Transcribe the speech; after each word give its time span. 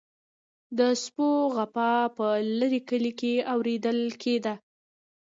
د 0.77 0.79
سپو 1.03 1.29
غپا 1.55 1.91
په 2.17 2.27
لرې 2.59 2.81
کلي 2.89 3.11
کې 3.19 3.33
اوریدل 3.53 3.99
کیده. 4.21 4.53